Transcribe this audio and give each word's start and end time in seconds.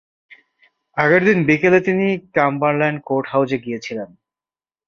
আগের 0.97 1.21
দিন 1.25 1.37
বিকেলে 1.47 1.79
তিনি 1.81 2.05
ক্যাম্বারল্যান্ড 2.35 2.99
কোর্ট 3.07 3.25
হাউসে 3.31 3.57
গিয়েছিলেন। 3.65 4.09